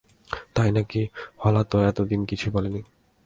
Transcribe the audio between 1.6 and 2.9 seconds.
তো এতদিন কিছুই বলে নি।